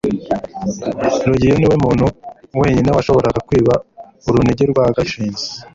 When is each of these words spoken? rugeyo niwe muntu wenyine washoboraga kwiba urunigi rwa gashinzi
rugeyo 1.27 1.55
niwe 1.57 1.75
muntu 1.83 2.05
wenyine 2.61 2.89
washoboraga 2.95 3.39
kwiba 3.47 3.73
urunigi 4.27 4.65
rwa 4.71 4.83
gashinzi 4.95 5.47